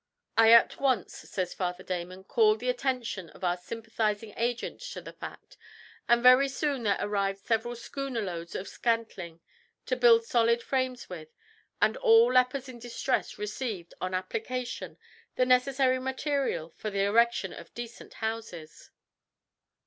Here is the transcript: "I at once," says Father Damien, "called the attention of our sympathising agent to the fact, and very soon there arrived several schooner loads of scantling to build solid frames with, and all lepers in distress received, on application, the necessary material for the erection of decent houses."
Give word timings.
"I 0.35 0.51
at 0.51 0.77
once," 0.81 1.13
says 1.15 1.53
Father 1.53 1.83
Damien, 1.83 2.23
"called 2.23 2.59
the 2.59 2.69
attention 2.71 3.29
of 3.29 3.43
our 3.43 3.55
sympathising 3.55 4.33
agent 4.35 4.81
to 4.93 4.99
the 4.99 5.13
fact, 5.13 5.57
and 6.09 6.23
very 6.23 6.49
soon 6.49 6.81
there 6.81 6.97
arrived 6.99 7.37
several 7.45 7.75
schooner 7.75 8.19
loads 8.19 8.55
of 8.55 8.67
scantling 8.67 9.41
to 9.85 9.95
build 9.95 10.25
solid 10.25 10.63
frames 10.63 11.07
with, 11.07 11.29
and 11.79 11.97
all 11.97 12.33
lepers 12.33 12.67
in 12.67 12.79
distress 12.79 13.37
received, 13.37 13.93
on 14.01 14.15
application, 14.15 14.97
the 15.35 15.45
necessary 15.45 15.99
material 15.99 16.71
for 16.71 16.89
the 16.89 17.03
erection 17.03 17.53
of 17.53 17.71
decent 17.75 18.15
houses." 18.15 18.89